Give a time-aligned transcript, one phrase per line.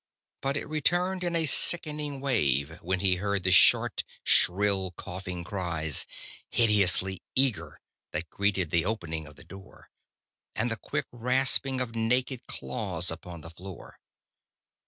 [0.41, 6.07] But it returned in a sickening wave when he heard the short, shrill, coughing cries,
[6.49, 9.91] hideously eager, that greeted the opening of the door.
[10.55, 13.99] And the quick rasping of naked claws upon the floor.